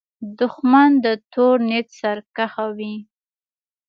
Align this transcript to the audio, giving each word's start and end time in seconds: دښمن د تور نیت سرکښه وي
دښمن 0.39 0.89
د 1.03 1.05
تور 1.33 1.55
نیت 1.69 1.87
سرکښه 1.99 2.65
وي 2.77 2.95